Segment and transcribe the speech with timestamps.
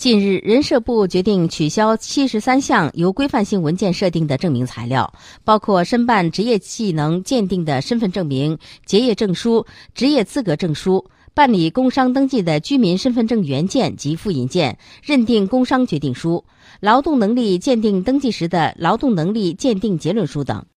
[0.00, 5.12] 近日，人社部决定取消七十三项由规范性文件设定的证明材料，
[5.44, 16.46] 包括申办职业技能鉴定的身份证明、结业证书、职业资格证书、办理工商登记的居民身份证原件及复印件、认定工伤决定书、
[16.80, 20.64] 劳动能力鉴定登记时的劳动能力鉴定结论书等。